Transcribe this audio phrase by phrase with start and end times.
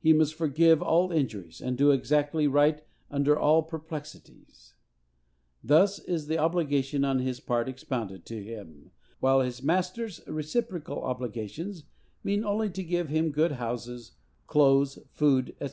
[0.00, 2.82] He must forgive all injuries, and do exactly right
[3.12, 4.74] under all perplexities;
[5.62, 11.84] thus is the obligation on his part expounded to him, while his master's reciprocal obligations
[12.24, 14.16] mean only to give him good houses,
[14.48, 15.66] clothes, food, &c.